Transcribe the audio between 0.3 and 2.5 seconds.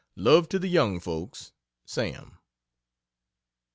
to the young folks, SAM.